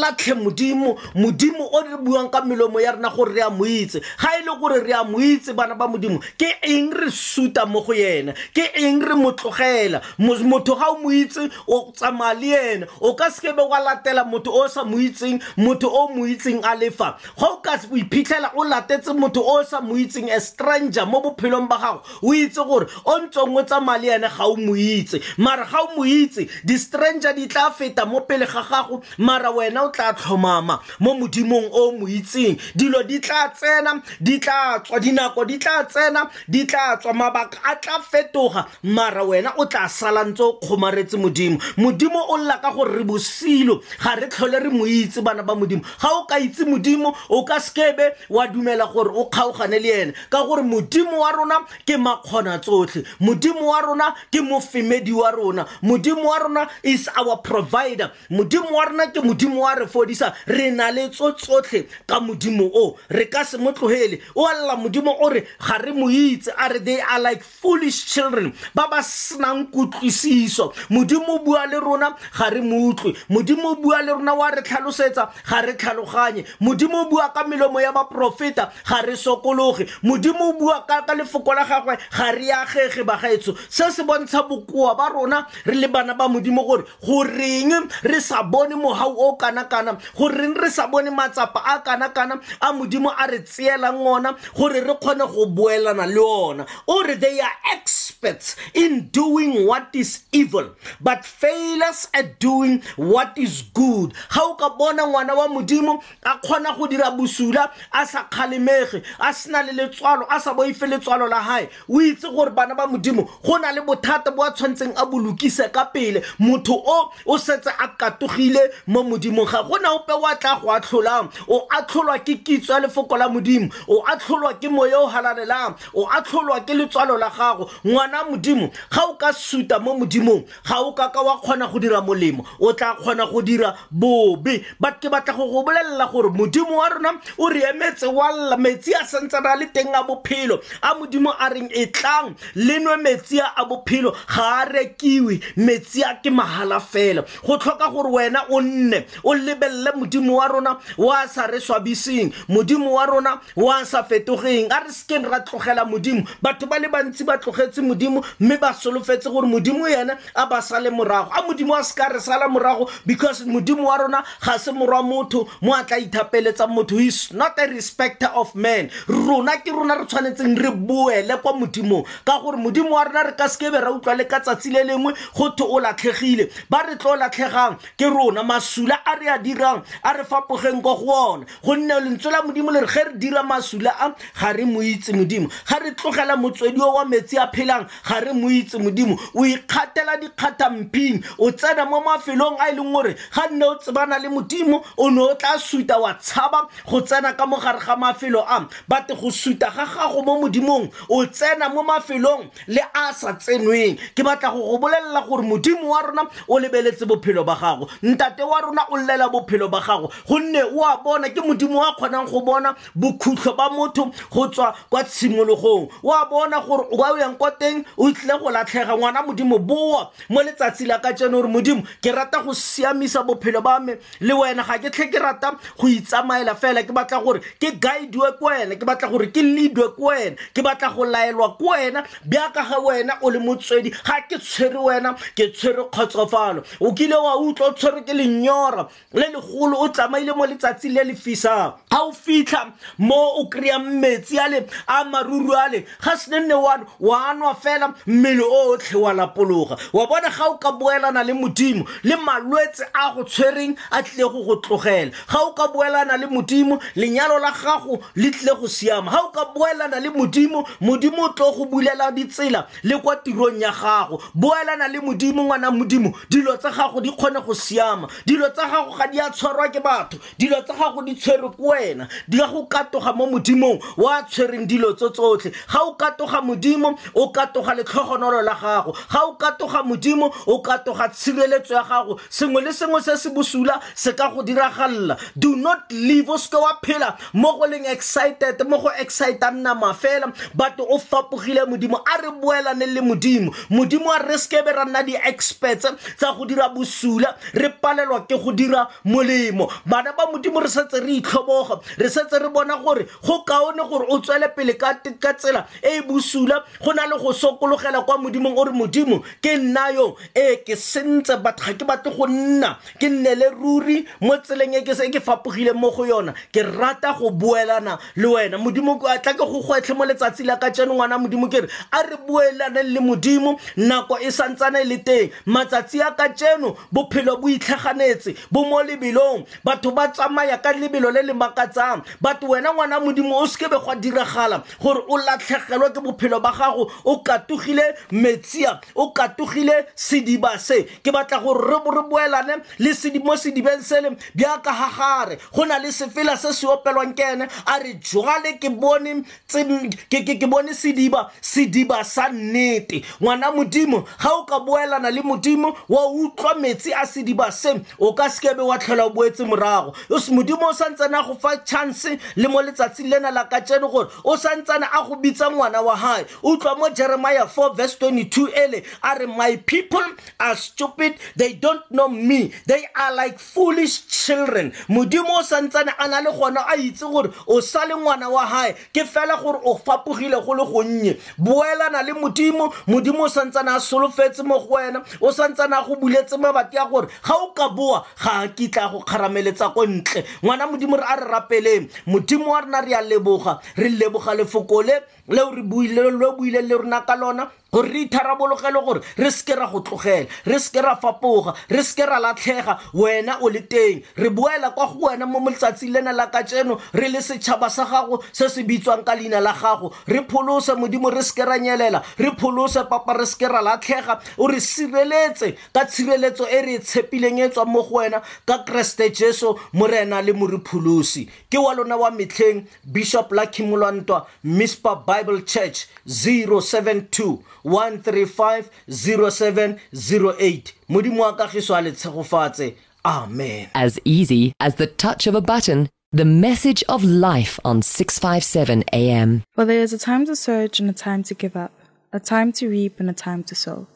latlhe 0.00 0.34
modimo 0.34 0.98
modimo 1.14 1.64
o 1.72 1.82
re 1.82 1.96
buang 2.02 2.30
ka 2.30 2.42
melomo 2.42 2.80
ya 2.80 2.92
rona 2.92 3.10
gore 3.10 3.34
re 3.34 3.42
a 3.42 3.50
mo 3.50 3.64
itse. 3.64 4.00
Ga 4.18 4.38
e 4.38 4.42
le 4.44 4.58
gore 4.60 4.80
re 4.82 4.92
a 4.92 5.04
mo 5.04 5.18
itse 5.18 5.52
bana 5.54 5.74
ba 5.74 5.86
modimo 5.88 6.18
ke 6.38 6.50
eng 6.62 6.90
re 6.92 7.10
suta 7.10 7.66
mo 7.66 7.80
go 7.82 7.92
yena? 7.92 8.34
Ke 8.54 8.70
eng 8.74 9.00
re 9.02 9.14
mo 9.14 9.32
tlogela? 9.32 10.02
Motho 10.18 10.74
ga 10.76 10.90
o 10.90 10.98
mo 10.98 11.10
itse 11.10 11.48
o 11.68 11.92
tsamaya 11.92 12.34
le 12.34 12.50
ena 12.74 12.86
o 13.00 13.14
ka 13.14 13.30
sekebe 13.30 13.62
wa 13.62 13.78
latela 13.78 14.24
motho 14.24 14.50
o 14.50 14.66
sa 14.68 14.84
mo 14.84 14.98
itseng 14.98 15.40
motho 15.56 15.88
o 15.88 16.08
mo 16.14 16.24
itseng 16.26 16.60
a 16.64 16.74
lefa 16.76 17.16
ga 17.38 17.46
o 17.46 17.60
ka 17.62 17.78
iphitlhela 17.92 18.52
o 18.56 18.63
latetse 18.64 19.12
motho 19.14 19.40
o 19.40 19.62
sa 19.64 19.80
mo 19.80 19.94
itseng 19.96 20.30
a 20.30 20.40
stranger 20.40 21.06
mo 21.06 21.20
bophelong 21.20 21.68
ba 21.68 21.78
gago 21.78 22.02
o 22.22 22.34
itse 22.34 22.60
gore 22.64 22.86
o 23.04 23.18
ntse 23.18 23.38
o 23.40 23.62
tsamaya 23.62 24.00
le 24.00 24.08
ene 24.14 24.28
ga 24.28 24.44
o 24.46 24.56
mo 24.56 24.74
itse. 24.74 25.20
Mara 25.38 25.64
ga 25.64 25.80
o 25.82 25.96
mo 25.96 26.04
itse 26.04 26.48
di-stranger 26.64 27.34
di 27.34 27.46
tla 27.46 27.70
feta 27.70 28.06
mo 28.06 28.20
pele 28.20 28.46
ga 28.46 28.62
gago 28.62 29.02
mara 29.18 29.50
wena 29.50 29.84
o 29.84 29.90
tla 29.90 30.12
tlhomama 30.12 30.80
mo 31.00 31.14
modimong 31.14 31.68
o 31.72 31.92
mo 31.92 32.06
itseng. 32.08 32.58
Dilo 32.74 33.02
di 33.06 33.20
tla 33.20 33.48
tsena 33.54 34.02
di 34.20 34.38
tla 34.38 34.80
tswa 34.84 34.98
dinako 35.00 35.44
di 35.44 35.58
tla 35.58 35.84
tsena 35.84 36.30
di 36.48 36.64
tla 36.66 36.96
tswa 36.96 37.12
mabaka 37.12 37.58
a 37.64 37.76
tla 37.76 38.00
fetoga 38.00 38.66
mara 38.82 39.24
wena 39.24 39.52
o 39.58 39.66
tla 39.66 39.88
salantse 39.88 40.42
o 40.42 40.52
kgomaretse 40.58 41.16
modimo. 41.16 41.58
Modimo 41.76 42.20
o 42.28 42.36
lla 42.36 42.58
ka 42.58 42.70
gore 42.72 42.96
re 42.98 43.04
bosilo 43.04 43.80
ga 44.02 44.14
re 44.14 44.28
tlhole 44.28 44.58
re 44.62 44.70
mo 44.70 44.84
itse 44.86 45.22
bana 45.22 45.42
ba 45.42 45.54
modimo. 45.54 45.82
Ga 46.00 46.08
o 46.18 46.24
ka 46.26 46.38
itse 46.38 46.64
modimo 46.64 47.14
o 47.28 47.44
ka 47.44 47.58
sekebe 47.60 48.14
wa 48.30 48.46
dumela 48.54 48.86
gore 48.92 49.10
o 49.14 49.26
kgaogane 49.28 49.78
le 49.82 49.90
ene. 50.02 50.12
Ka 50.30 50.44
gore 50.46 50.62
modimo 50.62 51.18
wa 51.20 51.32
rona 51.32 51.58
ke 51.86 51.96
makgona 51.98 52.58
tsotlhe. 52.58 53.04
Modimo 53.20 53.66
wa 53.66 53.80
rona 53.80 54.14
ke 54.30 54.40
mofemedi 54.40 55.12
wa 55.12 55.30
rona. 55.30 55.66
Modimo 55.82 56.24
wa 56.24 56.38
rona 56.38 56.68
is 56.82 57.08
our 57.18 57.36
provider. 57.38 58.10
Modimo 58.30 58.70
wa 58.72 58.84
rona 58.84 59.06
ke 59.08 59.20
modimo 59.20 59.60
wa 59.60 59.74
re 59.74 59.86
fodisa. 59.86 60.34
Re 60.46 60.70
na 60.70 60.90
le 60.90 61.08
tso 61.10 61.32
tsotlhe 61.32 61.86
ka 62.06 62.20
modimo 62.20 62.70
o. 62.74 62.96
Re 63.10 63.26
ka 63.26 63.42
se 63.44 63.58
mo 63.58 63.72
tlogele 63.72 64.20
o 64.34 64.46
alla 64.46 64.76
modimo 64.76 65.14
o 65.20 65.30
ga 65.30 65.78
re 65.78 65.92
mo 65.92 66.08
itse 66.08 66.48
a 66.56 66.68
re 66.68 66.78
they 66.78 67.00
are 67.00 67.20
like 67.20 67.42
foolish 67.42 68.06
children. 68.06 68.52
Ba 68.74 68.86
ba 68.90 69.02
senang 69.02 69.66
kutlwisiso. 69.70 70.72
Modimo 70.90 71.28
o 71.28 71.38
bua 71.44 71.66
le 71.66 71.80
rona 71.80 72.16
ga 72.38 72.48
re 72.50 72.60
mo 72.60 72.90
utlwe. 72.92 73.16
Modimo 73.28 73.72
o 73.72 73.74
bua 73.76 74.02
le 74.02 74.12
rona 74.12 74.34
wa 74.34 74.50
re 74.50 74.62
tlhalosetsa 74.62 75.30
ga 75.48 75.60
re 75.62 75.72
tlhaloganye. 75.74 76.44
Modimo 76.60 77.08
bua 77.10 77.30
ka 77.34 77.44
melomo 77.44 77.80
ya 77.80 77.92
baprofeta 78.34 78.72
ga 78.84 79.02
re 79.02 79.16
sokologe. 79.16 79.88
Modimo 80.02 80.50
o 80.50 80.52
bua 80.58 80.84
ka 80.86 81.14
lefoko 81.14 81.54
la 81.54 81.64
gagwe 81.64 81.98
ga 82.10 82.30
re 82.32 82.50
agege 82.50 83.04
bagaetso 83.04 83.56
se 83.68 83.90
se 83.90 84.02
bontsha 84.02 84.48
bokoa 84.48 84.96
ba 84.96 85.10
rona 85.12 85.46
re 85.64 85.74
le 85.74 85.88
bana 85.88 86.14
ba 86.14 86.28
modimo 86.28 86.66
gore 86.66 86.84
goreng 87.02 87.90
re 88.02 88.20
sa 88.20 88.42
bone 88.42 88.74
mogau 88.74 89.14
o 89.16 89.36
kana-kana 89.36 89.98
goreng 90.16 90.54
re 90.56 90.70
sa 90.70 90.86
bone 90.86 91.10
matsapa 91.10 91.62
a 91.64 91.80
kana-kana 91.80 92.40
a 92.60 92.72
modimo 92.72 93.10
a 93.16 93.26
re 93.26 93.38
tseelang 93.40 94.06
ona 94.06 94.36
gore 94.54 94.80
re 94.80 94.94
kgone 94.94 95.26
go 95.32 95.46
boelana 95.46 96.06
le 96.06 96.20
ona. 96.20 96.66
They 97.14 97.40
are 97.40 97.52
experts 97.72 98.56
in 98.74 99.08
doing 99.08 99.66
what 99.66 99.88
is 99.94 100.24
evil 100.32 100.74
but 101.00 101.24
failures 101.24 102.08
at 102.12 102.38
doing 102.40 102.82
what 102.96 103.36
is 103.38 103.62
good. 103.72 104.14
Ga 104.34 104.40
o 104.42 104.54
ka 104.54 104.70
bona 104.76 105.02
ngwana 105.06 105.36
wa 105.36 105.48
modimo 105.48 106.02
a 106.24 106.38
kgona 106.38 106.76
go 106.76 106.86
dira 106.86 107.10
bosula 107.10 107.70
a 107.92 108.06
sa 108.06 108.23
kgalemege 108.30 109.02
a 109.20 109.32
sena 109.32 109.62
le 109.62 109.72
letswalo 109.72 110.26
a 110.30 110.40
sa 110.40 110.54
boife 110.54 110.86
letswalo 110.86 111.28
la 111.28 111.40
gae 111.42 111.68
o 111.88 112.00
itse 112.00 112.28
gore 112.30 112.50
bana 112.50 112.74
ba 112.74 112.86
modimo 112.86 113.28
go 113.44 113.58
na 113.58 113.70
le 113.72 113.80
bothata 113.80 114.30
bo 114.34 114.42
a 114.42 114.50
tshwanetseng 114.50 114.92
a 114.96 115.06
bolokise 115.06 115.72
ka 115.72 115.84
pele. 115.84 116.22
Motho 116.40 116.74
o 116.74 117.10
o 117.26 117.38
setse 117.38 117.68
a 117.78 117.88
katogile 117.88 118.70
mo 118.86 119.02
modimong 119.02 119.46
ga 119.50 119.62
gona 119.62 119.92
ope 119.94 120.12
wa 120.12 120.34
tla 120.34 120.60
go 120.60 120.68
atlholang 120.70 121.28
o 121.48 121.66
atlholwa 121.70 122.18
ke 122.24 122.36
kitso 122.44 122.72
ya 122.72 122.80
lefoko 122.80 123.16
la 123.16 123.28
modimo 123.28 123.68
o 123.88 124.02
atlholwa 124.06 124.54
ke 124.60 124.68
moya 124.68 124.98
o 125.00 125.06
halalelang 125.06 125.74
o 125.94 126.06
atlholwa 126.10 126.60
ke 126.66 126.74
letswalo 126.74 127.18
la 127.18 127.30
gago. 127.30 127.70
Ngwana 127.86 128.24
modimo 128.30 128.70
ga 128.90 129.02
o 129.08 129.14
ka 129.14 129.32
suta 129.32 129.78
mo 129.78 129.94
modimong 129.94 130.44
ga 130.64 130.80
o 130.80 130.92
ka 130.92 131.08
ka 131.08 131.22
wa 131.22 131.38
kgona 131.40 131.66
go 131.72 131.78
dira 131.78 132.00
molemo. 132.00 132.44
O 132.60 132.72
tla 132.72 132.94
kgona 132.94 133.26
go 133.30 133.42
dira 133.42 133.74
bobe 133.90 134.64
but 134.80 135.00
ke 135.00 135.08
batla 135.10 135.36
go 135.36 135.50
go 135.50 135.62
bolelela 135.64 136.10
gore 136.10 136.30
modimo 136.30 136.76
wa 136.76 136.88
rona 136.88 137.20
o 137.38 137.48
re 137.48 137.62
emetse 137.62 138.06
wa 138.14 138.30
lla 138.32 138.56
metsi 138.56 138.92
a 138.94 139.04
santse 139.04 139.40
na 139.42 139.54
le 139.56 139.66
teng 139.66 139.94
a 139.94 140.02
bophelo 140.02 140.60
a 140.82 140.94
modimo 140.94 141.30
a 141.38 141.48
reng 141.50 141.70
e 141.72 141.86
tlang 141.86 142.34
le 142.54 142.78
nwe 142.78 142.96
metsi 143.02 143.40
a 143.40 143.64
bophelo 143.64 144.12
ga 144.28 144.62
a 144.62 144.64
rekiwe 144.64 145.40
metsi 145.56 146.02
a 146.02 146.14
ke 146.22 146.30
mahala 146.30 146.80
fela. 146.80 147.24
Go 147.46 147.56
tlhoka 147.58 147.90
gore 147.92 148.10
wena 148.10 148.44
o 148.50 148.60
nne 148.60 149.04
o 149.24 149.34
lebelele 149.34 149.92
modimo 149.96 150.36
wa 150.36 150.48
rona 150.48 150.78
wa 150.98 151.26
sa 151.28 151.46
re 151.46 151.60
swabiseng 151.60 152.32
modimo 152.48 152.92
wa 152.94 153.06
rona 153.06 153.40
wa 153.56 153.84
sa 153.84 154.02
fetogeng. 154.02 154.70
A 154.72 154.80
re 154.84 154.90
sekeng 154.92 155.26
ra 155.30 155.40
tlogela 155.40 155.84
modimo 155.84 156.24
batho 156.42 156.66
ba 156.68 156.78
le 156.78 156.88
bantsi 156.88 157.24
ba 157.24 157.38
tlogetse 157.38 157.80
modimo 157.82 158.24
mme 158.40 158.56
ba 158.60 158.72
solofetse 158.74 159.28
gore 159.30 159.46
modimo 159.46 159.88
yena 159.88 160.16
a 160.34 160.46
ba 160.46 160.62
sale 160.62 160.90
morago. 160.90 161.30
A 161.32 161.42
modimo 161.42 161.74
a 161.74 161.82
se 161.84 161.94
ka 161.94 162.08
re 162.08 162.20
sala 162.20 162.48
morago 162.48 162.88
because 163.06 163.42
modimo 163.44 163.84
wa 163.84 163.96
rona 163.96 164.24
ga 164.40 164.58
se 164.58 164.70
morwa 164.72 165.02
motho 165.02 165.48
mo 165.62 165.72
a 165.74 165.84
tla 165.84 165.98
ithapeletsang 165.98 166.68
motho 166.70 166.98
is 166.98 167.32
not 167.32 167.58
a 167.58 167.66
respecter 168.04 168.30
of 168.34 168.54
man 168.54 168.90
rona 169.08 169.56
ke 169.64 169.72
rona 169.72 169.96
re 169.98 170.04
tshwanetseng 170.06 170.56
re 170.58 170.70
boele 170.70 171.36
kwa 171.42 171.52
modimong 171.52 172.04
ka 172.24 172.38
gore 172.40 172.56
modimo 172.56 172.90
wa 172.90 173.04
rona 173.04 173.22
re 173.24 173.32
ka 173.32 173.48
sekebe 173.48 173.80
ra 173.80 173.90
utlwa 173.92 174.16
le 174.16 174.24
ka 174.24 174.40
tsatsi 174.40 174.70
le 174.70 174.84
lengwe 174.84 175.14
gotho 175.34 175.64
o 175.64 175.80
latlhegile. 175.80 176.50
Ba 176.68 176.82
re 176.86 176.96
tlo 176.96 177.16
latlhegang 177.16 177.78
ke 177.96 178.04
rona 178.04 178.42
masula 178.42 178.98
a 179.06 179.16
re 179.18 179.28
a 179.28 179.38
dirang 179.38 179.82
a 180.02 180.12
re 180.16 180.24
fapogeng 180.24 180.82
ko 180.82 180.94
go 180.96 181.12
ona. 181.12 181.46
Gonne 181.64 181.88
lentswe 181.88 182.30
la 182.30 182.42
modimo 182.42 182.70
le 182.72 182.80
re 182.80 182.86
ge 182.86 183.04
re 183.04 183.18
dira 183.18 183.42
masula 183.42 183.94
a 183.98 184.14
ga 184.40 184.52
re 184.52 184.64
mo 184.64 184.80
itse 184.80 185.12
modimo. 185.12 185.48
Ga 185.68 185.78
re 185.78 185.92
tlogela 185.94 186.36
motswedi 186.36 186.80
o 186.80 186.94
wa 186.94 187.04
metsi 187.04 187.38
a 187.38 187.48
phelang 187.48 187.88
ga 188.04 188.20
re 188.20 188.32
mo 188.32 188.48
itse 188.48 188.76
modimo. 188.78 189.18
O 189.34 189.44
ikgatela 189.44 190.20
dikgathamping 190.20 191.24
o 191.38 191.50
tsena 191.50 191.86
mo 191.88 192.00
mafelong 192.00 192.58
a 192.60 192.70
e 192.70 192.76
leng 192.76 192.92
gore 192.92 193.16
ga 193.32 193.48
nne 193.50 193.64
o 193.64 193.74
tsebana 193.76 194.18
le 194.20 194.28
modimo 194.28 194.82
o 194.98 195.10
ne 195.10 195.20
o 195.20 195.34
tla 195.34 195.58
suta 195.58 195.98
wa 195.98 196.12
tshaba 196.14 196.68
go 196.86 197.00
tsena 197.00 197.32
ka 197.36 197.46
mogare 197.46 197.80
ga 197.80 197.93
mafelo 197.96 198.44
a 198.46 198.66
bate 198.88 199.14
go 199.14 199.30
suta 199.30 199.70
ga 199.70 199.84
gago 199.86 200.22
mo 200.24 200.40
modimong 200.42 200.90
o 201.08 201.26
tsena 201.26 201.68
mo 201.68 201.82
mafelong 201.82 202.50
le 202.68 202.80
a 202.94 203.12
sa 203.12 203.32
tsenweng. 203.34 203.98
Ke 204.14 204.22
batla 204.24 204.50
go 204.52 204.60
go 204.72 204.78
bolelela 204.78 205.26
gore 205.28 205.42
modimo 205.42 205.88
wa 205.88 206.02
rona 206.02 206.22
o 206.48 206.58
lebeletse 206.58 207.04
bophelo 207.06 207.44
ba 207.44 207.54
gago. 207.60 207.88
Ntate 208.02 208.42
wa 208.42 208.60
rona 208.60 208.82
o 208.90 208.96
llela 208.96 209.28
bophelo 209.28 209.68
ba 209.70 209.80
gago. 209.80 210.10
Gonne 210.28 210.62
o 210.72 210.82
a 210.82 211.00
bona 211.02 211.28
ke 211.30 211.40
modimo 211.40 211.78
wa 211.78 211.94
kgonang 211.96 212.26
go 212.30 212.40
bona 212.40 212.74
bokhutlho 212.96 213.56
ba 213.56 213.68
motho 213.70 214.10
go 214.30 214.48
tswa 214.48 214.74
kwa 214.90 215.04
tshimologong. 215.04 215.88
O 216.02 216.10
a 216.12 216.26
bona 216.28 216.60
gore 216.60 216.86
o 216.90 216.96
o 217.02 217.16
yang 217.16 217.36
kwa 217.36 217.50
teng 217.50 217.84
o 217.98 218.10
tlile 218.12 218.38
go 218.40 218.50
latlhega 218.50 218.96
ngwana 218.96 219.22
modimo 219.26 219.58
boa. 219.58 220.10
Mo 220.30 220.40
letsatsi 220.42 220.86
la 220.86 220.98
ka 220.98 221.12
tsene 221.12 221.32
gore 221.32 221.48
modimo 221.48 221.82
ke 222.02 222.12
rata 222.14 222.42
go 222.42 222.52
siamisa 222.52 223.22
bophelo 223.22 223.62
ba 223.62 223.80
me 223.80 223.96
le 224.20 224.34
wena. 224.34 224.62
Ga 224.64 224.78
ke 224.78 224.90
tlhe 224.90 225.10
ke 225.10 225.18
rata 225.20 225.56
go 225.78 225.88
itsamaela 225.88 226.54
fela 226.54 226.82
ke 226.82 226.92
batla 226.92 227.22
gore 227.22 227.40
ke 227.60 227.72
guidewe 227.84 228.32
ko 228.38 228.44
wena 228.48 228.76
ke 228.76 228.84
batla 228.86 229.08
gore 229.10 229.26
ke 229.28 229.42
leadwe 229.42 229.88
ko 229.96 230.08
wena 230.08 230.36
ke 230.54 230.62
batla 230.64 230.88
go 230.94 231.04
laelwa 231.04 231.48
ko 231.58 231.72
wena 231.74 232.04
bjaka 232.24 232.62
ga 232.70 232.78
wena 232.80 233.18
o 233.22 233.30
le 233.30 233.38
motswedi 233.38 233.90
ga 233.90 234.20
ke 234.28 234.38
tshwere 234.40 234.80
wena 234.80 235.14
ke 235.36 235.50
tshwere 235.52 235.84
kgotsofalo. 235.92 236.64
O 236.80 236.92
kile 236.92 237.16
wa 237.16 237.36
utlwa 237.36 237.68
o 237.68 237.72
tshwere 237.72 238.00
ke 238.06 238.14
lenyora 238.16 238.88
le 239.12 239.26
legolo 239.34 239.76
o 239.84 239.88
tsamaile 239.88 240.32
mo 240.36 240.46
letsatsi 240.46 240.88
le 240.88 241.04
le 241.04 241.14
fisang. 241.14 241.74
Ga 241.90 242.00
o 242.00 242.12
fitlha 242.12 242.72
mo 242.98 243.20
o 243.40 243.46
kry-ang 243.52 244.00
metsi 244.00 244.38
ale 244.38 244.64
a 244.88 245.04
maruru 245.04 245.52
ale 245.54 245.84
ga 246.00 246.16
sene 246.16 246.40
nne 246.46 246.54
wano 246.54 246.86
wa 247.00 247.34
nwa 247.34 247.54
fela 247.54 247.92
mmele 248.06 248.42
otlhe 248.44 248.96
wa 248.96 249.12
lapologa. 249.12 249.76
Wa 249.92 250.06
bona 250.06 250.30
ga 250.30 250.48
o 250.48 250.56
ka 250.56 250.72
boelana 250.72 251.24
le 251.24 251.32
modimo 251.34 251.84
le 252.04 252.16
malwetse 252.16 252.84
a 252.94 253.12
go 253.14 253.24
tshwereng 253.24 253.76
a 253.92 254.02
tlile 254.02 254.30
go 254.32 254.42
go 254.44 254.56
tlogela. 254.56 255.12
Ga 255.28 255.38
o 255.42 255.52
ka 255.52 255.68
boelana 255.68 256.16
le 256.16 256.26
modimo 256.26 256.80
lenyalo 256.96 257.38
la 257.40 257.50
gago 257.52 257.73
le 258.14 258.30
tlile 258.30 258.54
go 258.60 258.66
siama. 258.66 259.10
Ga 259.10 259.20
o 259.24 259.28
ka 259.30 259.44
boelana 259.54 260.00
le 260.00 260.10
modimo 260.10 260.66
modimo 260.80 261.24
o 261.24 261.28
tlo 261.32 261.52
go 261.52 261.64
bulela 261.66 262.12
ditsela 262.12 262.66
le 262.82 262.98
kwa 262.98 263.16
tirong 263.16 263.60
ya 263.60 263.70
gago. 263.70 264.20
Boelana 264.34 264.88
le 264.88 265.00
modimo 265.00 265.44
ngwana 265.44 265.70
modimo 265.70 266.12
dilo 266.30 266.56
tsa 266.56 266.70
gago 266.70 267.00
di 267.00 267.10
kgone 267.10 267.44
go 267.44 267.54
siama. 267.54 268.08
Dilo 268.26 268.48
tsa 268.50 268.68
gago 268.68 268.96
ga 268.96 269.06
di 269.06 269.18
a 269.20 269.30
tshwarwa 269.30 269.68
ke 269.72 269.80
batho. 269.80 270.18
Dilo 270.38 270.62
tsa 270.64 270.74
gago 270.74 271.02
di 271.02 271.14
wena. 271.58 272.08
Di 272.28 272.38
go 272.38 272.66
katoga 272.66 273.12
mo 273.14 273.26
modimong 273.26 273.80
wa 273.96 274.22
tshwereng 274.22 274.66
dilo 274.66 274.92
tso 274.94 275.10
tsotlhe. 275.10 275.52
Ga 275.68 275.80
o 275.82 275.94
katoga 275.94 276.40
modimo 276.40 276.98
o 277.14 277.28
katoga 277.28 277.74
letlhogonolo 277.74 278.42
la 278.42 278.54
gago. 278.54 278.92
Ga 279.10 279.24
o 279.24 279.34
katoga 279.34 279.82
modimo 279.82 280.32
o 280.46 280.58
katoga 280.60 281.08
tshireletso 281.08 281.74
ya 281.74 281.82
gago. 281.82 282.20
Sengwe 282.30 282.62
le 282.62 282.72
sengwe 282.72 283.02
se 283.02 283.16
se 283.16 283.30
bosula 283.30 283.80
se 283.94 284.12
ka 284.12 284.30
go 284.30 284.42
diragalela 284.42 285.18
do 285.36 285.56
not 285.56 285.90
leave 285.90 286.28
o 286.28 286.36
seke 286.36 286.60
wa 286.60 286.78
phela 286.82 287.16
mo 287.32 287.58
go 287.58 287.63
leng 287.66 287.86
excited 287.86 288.60
mo 288.68 288.78
go 288.78 288.90
excita 288.98 289.50
nnama 289.50 289.94
fela 289.94 290.32
but 290.54 290.74
o 290.80 290.98
fapogile 290.98 291.64
modimo 291.66 291.98
a 292.04 292.20
re 292.22 292.30
boelane 292.30 292.86
le 292.86 293.00
modimo. 293.00 293.52
Modimo 293.70 294.10
a 294.10 294.18
re 294.22 294.36
sekebe 294.38 294.72
ra 294.74 294.84
nna 294.84 295.02
di-experts 295.02 295.86
tsa 296.16 296.32
go 296.36 296.44
dira 296.44 296.68
bosula 296.68 297.34
re 297.54 297.68
palelwa 297.82 298.26
ke 298.28 298.36
go 298.42 298.52
dira 298.52 298.88
molemo. 299.04 299.68
Bana 299.86 300.12
ba 300.16 300.26
modimo 300.32 300.60
re 300.60 300.68
setse 300.68 301.00
re 301.00 301.20
itlhoboga 301.20 301.80
re 301.98 302.08
setse 302.08 302.38
re 302.40 302.48
bona 302.50 302.76
gore 302.82 303.06
go 303.22 303.44
kaone 303.44 303.82
gore 303.88 304.06
o 304.08 304.18
tswele 304.20 304.48
pele 304.54 304.74
ka 304.74 304.94
tsela 305.34 305.66
e 305.82 305.98
e 305.98 306.02
bosula. 306.02 306.62
Go 306.82 306.92
na 306.92 307.06
le 307.06 307.18
go 307.18 307.32
sokologela 307.32 308.04
kwa 308.04 308.18
modimong 308.18 308.56
o 308.56 308.64
re 308.64 308.72
modimo 308.72 309.22
ke 309.42 309.56
nna 309.58 309.90
yo. 309.94 310.16
Ee 310.36 310.56
ke 310.64 310.76
sentse 310.76 311.36
but 311.42 311.56
ga 311.60 311.72
ke 311.74 311.84
batle 311.86 312.12
go 312.16 312.26
nna 312.26 312.76
ke 313.00 313.08
nne 313.08 313.34
le 313.34 313.50
ruri 313.50 314.04
mo 314.20 314.36
tseleng 314.36 314.74
e 314.74 314.82
ke 314.84 314.94
se 314.94 315.10
ke 315.10 315.20
fapogile 315.20 315.72
mo 315.74 315.90
go 315.90 316.04
yona. 316.04 316.34
Ke 316.52 316.62
rata 316.62 317.14
go 317.18 317.30
boelana 317.54 317.98
le 318.16 318.26
wena. 318.26 318.58
Modimo 318.58 319.00
a 319.06 319.18
tla 319.18 319.32
ke 319.34 319.38
go 319.38 319.60
gwetlhe 319.62 319.94
mo 319.96 320.04
letsatsi 320.04 320.44
la 320.44 320.56
ka 320.56 320.70
tseno 320.70 320.94
ngwana 320.94 321.18
modimo 321.18 321.48
ke 321.48 321.60
re 321.62 321.68
a 321.92 322.02
re 322.02 322.16
boelane 322.26 322.82
le 322.82 323.00
modimo 323.00 323.58
nako 323.76 324.18
e 324.20 324.30
santsane 324.30 324.80
e 324.82 324.84
le 324.84 324.98
teng. 324.98 325.30
Matsatsi 325.46 326.00
a 326.02 326.10
ka 326.12 326.28
tseno 326.28 326.76
bophelo 326.92 327.36
bo 327.40 327.48
itlhaganetse 327.48 328.34
bo 328.50 328.64
mo 328.64 328.82
lebelong. 328.82 329.44
Batho 329.64 329.92
ba 329.94 330.08
tsamaya 330.08 330.58
ka 330.58 330.72
lebelo 330.72 331.10
le 331.10 331.22
le 331.22 331.32
makatsang. 331.32 332.02
Batho 332.20 332.48
wena 332.48 332.72
ngwana 332.72 333.00
modimo 333.00 333.38
o 333.38 333.46
sekebe 333.46 333.78
gwa 333.78 333.94
diragala 333.96 334.62
gore 334.80 335.02
o 335.08 335.16
latlhegelwe 335.18 335.92
ke 335.92 336.00
bophelo 336.00 336.40
ba 336.40 336.52
gago. 336.52 336.90
O 337.04 337.18
katogile 337.18 337.94
metsia 338.10 338.80
o 338.94 339.10
katogile 339.12 339.86
sediba 339.94 340.58
se. 340.58 340.84
Ke 341.04 341.12
batla 341.12 341.38
gore 341.40 341.60
re 341.70 342.02
boelane 342.08 342.62
le 342.78 342.94
sedimo 342.94 343.36
sedibeng 343.36 343.82
sele 343.82 344.16
bjaka 344.34 344.72
gagare 344.72 345.38
go 345.52 345.64
na 345.64 345.78
le 345.78 345.90
sefela 345.92 346.36
se 346.36 346.52
se 346.52 346.66
opelwang 346.66 347.14
ke 347.14 347.33
ene 347.34 347.48
a 347.66 347.78
re 347.78 347.94
jwale 347.94 348.58
ke 348.60 348.70
bone 348.70 349.24
ke 349.48 350.46
bone 350.48 350.72
sediba 350.74 351.30
sediba 351.40 352.04
sa 352.04 352.28
nnete. 352.28 353.04
Ngwana 353.20 353.52
modimo 353.52 354.06
ga 354.18 354.30
o 354.32 354.44
ka 354.44 354.60
boelana 354.60 355.10
le 355.10 355.22
modimo 355.22 355.76
wa 355.88 356.06
utlwa 356.08 356.54
metsi 356.60 356.92
a 356.92 357.06
sediba 357.06 357.52
se 357.52 357.74
o 357.98 358.12
ka 358.12 358.28
sekebe 358.28 358.62
wa 358.64 358.78
tlhola 358.78 359.06
o 359.06 359.10
boetse 359.10 359.44
morago. 359.44 359.94
Modimo 360.30 360.68
o 360.68 360.72
santsane 360.72 361.14
a 361.14 361.22
go 361.22 361.34
fa 361.34 361.56
chance 361.64 362.18
le 362.36 362.48
mo 362.48 362.60
letsatsing 362.62 363.10
lena 363.10 363.30
la 363.30 363.44
ka 363.44 363.60
tsene 363.60 363.90
gore 363.90 364.08
o 364.24 364.36
santsane 364.36 364.86
a 364.92 365.02
go 365.06 365.16
bitsa 365.16 365.50
ngwana 365.50 365.82
wa 365.82 365.96
gae 365.96 366.24
utlwa 366.42 366.78
mo 366.78 366.88
jeremiah 366.90 367.46
4 367.46 367.74
verse 367.76 367.96
22 368.00 368.48
ele 368.54 368.82
a 369.02 369.18
re 369.18 369.26
my 369.26 369.56
people 369.66 370.02
are 370.40 370.56
stupid. 370.56 371.14
They 371.36 371.54
don't 371.54 371.82
know 371.90 372.08
me. 372.08 372.52
They 372.66 372.86
are 372.94 373.14
like 373.14 373.38
foolish 373.38 374.06
children. 374.08 374.72
Modimo 374.88 375.38
o 375.38 375.42
santsane 375.42 375.92
a 375.98 376.08
na 376.08 376.20
le 376.20 376.30
gona 376.32 376.64
a 376.66 376.76
itse 376.76 377.00
gore 377.00 377.23
o 377.46 377.60
sa 377.60 377.84
le 377.86 377.94
ngwana 377.94 378.28
wa 378.30 378.44
gae 378.46 378.74
ke 378.92 379.04
fela 379.04 379.36
gore 379.42 379.60
o 379.64 379.74
fapogile 379.76 380.40
go 380.44 380.54
le 380.54 380.64
gonnye. 380.64 381.16
Boelana 381.38 382.02
le 382.02 382.12
modimo 382.12 382.72
modimo 382.86 383.24
o 383.24 383.28
santsane 383.28 383.68
a 383.70 383.80
solofetse 383.80 384.42
mo 384.44 384.58
go 384.58 384.74
wena 384.76 385.02
o 385.20 385.30
santsane 385.32 385.72
a 385.74 385.82
go 385.82 385.96
buletse 385.96 386.36
mabati 386.38 386.76
a 386.78 386.86
gore 386.88 387.08
ga 387.22 387.34
o 387.34 387.52
ka 387.52 387.68
boa 387.68 388.04
ga 388.22 388.42
a 388.42 388.48
kitla 388.48 388.88
go 388.90 389.00
kgarameletsa 389.00 389.70
ko 389.74 389.86
ntle. 389.86 390.24
Ngwana 390.42 390.66
modimo 390.66 390.96
re 390.96 391.04
a 391.08 391.16
re 391.16 391.26
rapeleng 391.30 391.88
modimo 392.06 392.50
wa 392.52 392.60
rona 392.60 392.80
re 392.80 392.94
a 392.94 393.02
leboga 393.02 393.58
re 393.76 393.88
leboga 393.88 394.34
lefoko 394.34 394.82
le 394.82 395.00
leo 395.28 395.50
re 395.50 395.62
buile 395.62 396.62
le 396.62 396.74
rona 396.74 397.00
ka 397.06 397.16
lona 397.16 397.48
gore 397.74 397.88
re 397.90 398.02
itharabologele 398.06 398.80
gore 398.84 399.00
re 399.18 399.30
seke 399.30 399.56
ra 399.58 399.66
go 399.66 399.80
tlogela 399.80 400.28
re 400.46 400.58
seke 400.58 400.80
ra 400.82 400.94
fapoga 400.94 401.54
re 401.68 401.82
seke 401.82 402.06
ra 402.06 402.20
latlhega 402.22 402.78
wena 402.94 403.38
o 403.42 403.48
le 403.48 403.62
teng. 403.66 404.02
Re 404.16 404.30
boela 404.30 404.70
kwa 404.70 404.86
go 404.86 405.08
wena 405.08 405.26
mo 405.26 405.40
letsatsing 405.40 405.90
lena 405.92 406.12
la 406.12 406.26
ka 406.30 406.42
tseno 406.42 406.78
re 406.92 407.08
le 407.08 407.18
setšhaba 407.18 407.70
sa 407.70 407.84
gago 407.84 408.22
se 408.32 408.48
se 408.48 408.62
bitswang 408.62 409.04
ka 409.04 409.14
leina 409.14 409.40
la 409.40 409.52
gago. 409.52 409.92
Re 410.06 410.22
pholose 410.22 410.76
modimo 410.78 411.10
re 411.10 411.22
seke 411.22 411.44
ra 411.44 411.58
nyelela 411.58 412.02
re 412.18 412.30
pholose 412.38 412.86
papa 412.88 413.18
re 413.18 413.26
seke 413.26 413.48
ra 413.50 413.62
latlhega. 413.62 414.20
O 414.38 414.46
re 414.46 414.60
sireletse 414.60 415.56
ka 415.74 415.84
tshireletso 415.84 416.46
e 416.46 416.62
re 416.62 416.74
e 416.74 416.78
tshepileng 416.78 417.42
e 417.42 417.48
tswang 417.50 417.72
mo 417.72 417.82
go 417.82 417.98
wena 417.98 418.22
ka 418.46 418.62
kreste 418.64 419.10
jesu 419.10 419.54
morena 419.72 420.22
le 420.22 420.32
moripholosi 420.32 421.26
ke 421.50 421.58
wa 421.58 421.74
lona 421.74 421.96
wa 421.96 422.10
metlheng 422.10 422.64
bishop 422.84 423.32
lucky 423.32 423.64
Moloantoa 423.64 424.26
mispa 424.44 424.94
bible 425.06 425.42
church 425.42 425.86
072 426.06 427.42
135 427.64 428.70
0708 428.88 430.72
modimo 430.88 431.22
wa 431.22 431.36
kagiso 431.36 431.74
a 431.76 431.80
le 431.80 431.92
tshegofatse 431.92 432.74
amen 433.04 433.68
As 433.74 433.98
easy 434.04 434.52
as 434.60 434.76
the 434.76 434.86
touch 434.86 435.26
of 435.26 435.34
a 435.34 435.40
button, 435.40 435.88
the 436.12 436.24
message 436.24 436.84
of 436.88 437.02
life 437.04 437.58
on 437.64 437.82
657 437.82 438.84
AM. 438.92 439.42
For 439.54 439.64
there 439.64 439.82
is 439.82 439.92
a 439.92 439.98
time 439.98 440.24
to 440.26 440.36
search 440.36 440.80
and 440.80 440.88
a 440.88 440.92
time 440.92 441.22
to 441.24 441.34
give 441.34 441.56
up, 441.56 441.72
a 442.12 442.20
time 442.20 442.52
to 442.52 442.68
reap 442.68 443.00
and 443.00 443.10
a 443.10 443.12
time 443.12 443.42
to 443.44 443.54
sow. 443.54 443.86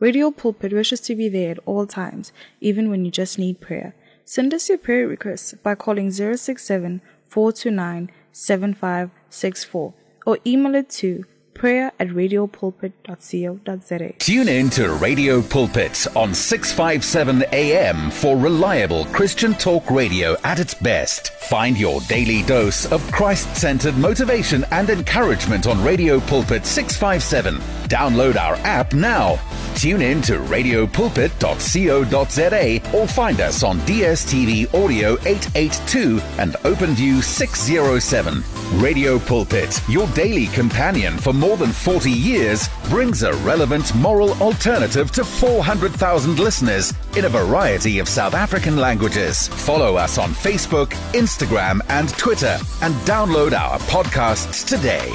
Radio 0.00 0.30
Pulpit 0.30 0.72
wishes 0.72 1.00
to 1.00 1.14
be 1.14 1.28
there 1.28 1.52
at 1.52 1.58
all 1.66 1.86
times, 1.86 2.32
even 2.60 2.90
when 2.90 3.04
you 3.04 3.10
just 3.10 3.38
need 3.38 3.60
prayer. 3.60 3.94
Send 4.24 4.52
us 4.54 4.68
your 4.68 4.78
prayer 4.78 5.08
requests 5.08 5.54
by 5.54 5.74
calling 5.74 6.10
067 6.10 7.00
429 7.28 8.10
7564 8.32 9.94
or 10.26 10.38
email 10.46 10.74
it 10.74 10.90
to 10.90 11.24
prayer 11.58 11.92
at 11.98 12.08
radiopulpit.co.za. 12.08 14.12
Tune 14.18 14.48
in 14.48 14.70
to 14.70 14.92
Radio 14.94 15.42
Pulpit 15.42 16.06
on 16.16 16.32
657 16.32 17.44
AM 17.52 18.10
for 18.10 18.36
reliable 18.36 19.04
Christian 19.06 19.52
talk 19.54 19.90
radio 19.90 20.36
at 20.44 20.60
its 20.60 20.74
best. 20.74 21.32
Find 21.48 21.76
your 21.76 22.00
daily 22.02 22.42
dose 22.44 22.90
of 22.92 23.02
Christ 23.12 23.56
centered 23.56 23.98
motivation 23.98 24.64
and 24.70 24.88
encouragement 24.88 25.66
on 25.66 25.82
Radio 25.84 26.20
Pulpit 26.20 26.64
657. 26.64 27.56
Download 27.88 28.36
our 28.36 28.54
app 28.56 28.94
now. 28.94 29.38
Tune 29.78 30.02
in 30.02 30.20
to 30.22 30.40
radiopulpit.co.za 30.40 32.98
or 32.98 33.06
find 33.06 33.40
us 33.40 33.62
on 33.62 33.78
DSTV 33.80 34.74
Audio 34.74 35.12
882 35.24 36.18
and 36.38 36.54
OpenView 36.64 37.22
607. 37.22 38.42
Radio 38.82 39.20
Pulpit, 39.20 39.80
your 39.88 40.08
daily 40.08 40.48
companion 40.48 41.16
for 41.16 41.32
more 41.32 41.56
than 41.56 41.70
40 41.70 42.10
years, 42.10 42.68
brings 42.88 43.22
a 43.22 43.32
relevant 43.44 43.94
moral 43.94 44.32
alternative 44.42 45.12
to 45.12 45.22
400,000 45.22 46.40
listeners 46.40 46.92
in 47.16 47.26
a 47.26 47.28
variety 47.28 48.00
of 48.00 48.08
South 48.08 48.34
African 48.34 48.78
languages. 48.78 49.46
Follow 49.46 49.94
us 49.94 50.18
on 50.18 50.30
Facebook, 50.30 50.88
Instagram, 51.12 51.78
and 51.88 52.08
Twitter, 52.18 52.58
and 52.82 52.94
download 53.06 53.52
our 53.52 53.78
podcasts 53.80 54.66
today. 54.66 55.12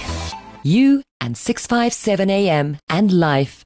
You 0.63 1.03
and 1.19 1.37
657 1.37 2.29
AM 2.29 2.77
and 2.89 3.11
life, 3.11 3.65